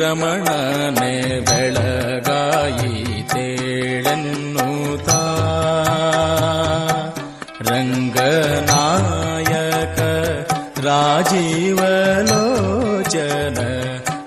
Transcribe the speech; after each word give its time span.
रमणने 0.00 1.14
भेळगाय 1.48 2.80
रङ्गनायक 8.60 9.98
राजीवलोचन 10.86 11.98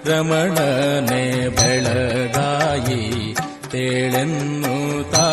रमणने 0.09 1.26
बेळगायि 1.57 3.02
तेळन्नुता 3.73 5.27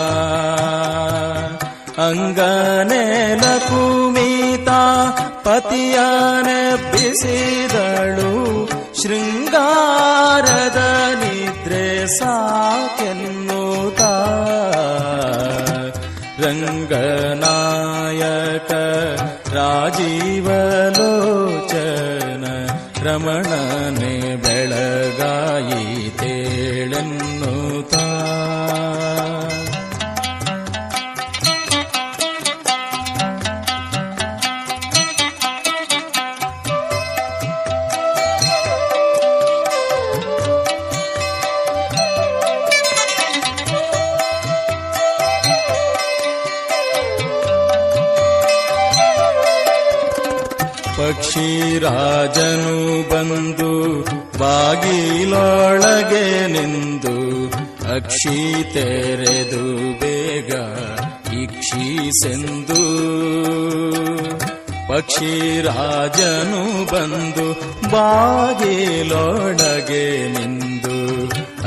अङ्गने 2.09 3.05
लपू 3.43 4.00
ಪತಿಯನೆಬ್ಬಿಸಿದಳು 5.46 8.32
ಶೃಂಗಾರದ 9.02 10.82
ನಿದ್ರೆ 11.22 11.86
ಸಾಕೆನ್ನುತ್ತ 12.18 14.02
ರಂಗನಾಯಕ 17.38 18.72
ರಾಜೀವಲೋಚನ 19.56 20.06
ರಮಣನೆ 23.06 24.14
ಬೆಳಗಾಯಿ 24.38 25.84
ಪಕ್ಷಿರಾಜನು 51.11 52.75
ಬಂದು 53.11 53.71
ಬಾಗಿಲೊಳಗೆ 54.39 56.27
ನಿಂದು 56.47 57.15
ಅಕ್ಷಿ 57.95 58.37
ತೆರೆದು 58.73 59.65
ಬೇಗ 60.01 60.53
ಇಕ್ಷಿಸೆಂದು. 61.43 62.83
ಪಕ್ಷಿರಾಜನು 64.89 66.63
ಬಂದು 66.85 67.47
ಬಾಗಿಲೊಳಗೆ 67.91 68.85
ನಿಂದು 70.29 70.99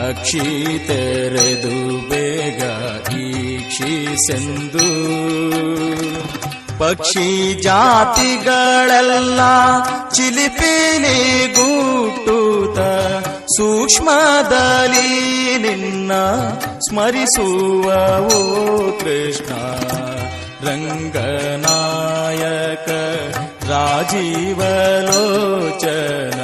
ಅಕ್ಷಿ 0.09 0.47
ತೆರೆದು 0.87 1.75
ಬೇಗ 2.09 2.61
ಈಕ್ಷಿಸೆಂದು 3.19 4.87
ಪಕ್ಷಿ 6.82 7.62
ಜಾತಿಗಳೆಲ್ಲ 7.62 9.40
ಚಿಲಿಪಿಲಿ 10.12 11.54
ಗೂಟುತ 11.54 12.78
ಸೂಕ್ಷ್ಮದಲ್ಲಿ 13.56 15.58
ನಿನ್ನ 15.58 16.12
ಸ್ಮರಿಸುವವೋ 16.88 18.40
ಕೃಷ್ಣ 19.00 19.52
ರಂಗನಾಯಕ 20.66 22.88
ರಾಜೀವಲೋಚನ 25.10 26.40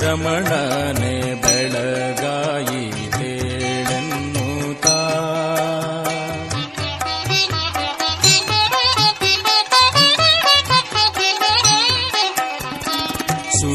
ರಮಣನೆ 0.00 0.45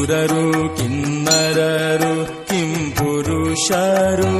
ಸುರರು 0.03 0.75
ಕಿನ್ನರರು 0.75 2.45
ಕಿಂಪುರುಷರು 2.45 4.31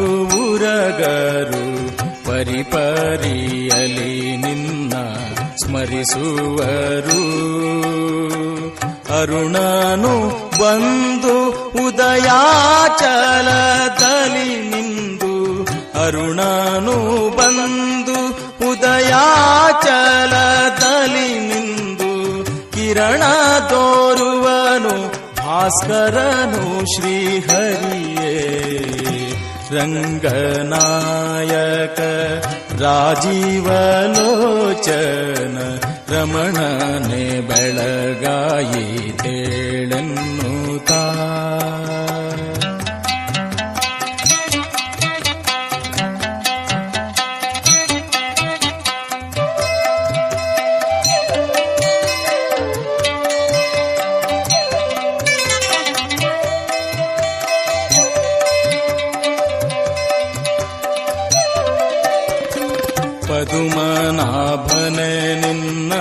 ಉರಗರು 0.44 1.92
ಪರಿಪರಿಯಲಿ 2.26 4.38
ನಿನ್ನ 4.38 4.94
ಸ್ಮರಿಸುವರು. 5.66 7.22
ಅರುಣನು 9.20 10.16
ಬಂದು 10.62 11.36
ಉದಯಾಚಲದಲ್ಲಿ 11.88 13.63
भास्करनु 25.54 26.68
श्रीहरिये 26.92 28.30
रङ्गनायक 29.74 31.20
राजीवलोचन 32.82 34.16
रमणने 36.14 37.26
बेळगायि 37.50 38.86
तेळन्नुता। 39.22 41.04
ಪದುಮನಾಭನೆ 63.44 65.36
ನಿನ್ನ 65.36 65.94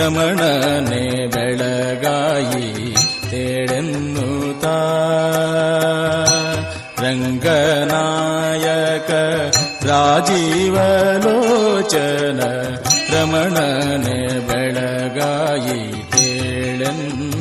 ರಮಣನೆ 0.00 1.26
ಬೆಳಗಾಯಿ 1.26 2.94
ತೇಳೆನ್ನುತ್ತ 3.30 3.75
ರಾಜೀವಲೋಚನ 11.08 12.40
ರಮಣನೆ 13.12 14.18
ಬೆಳಗಾಯಿ 14.48 15.80
ತೇಳೆನ್ನು 16.14 17.35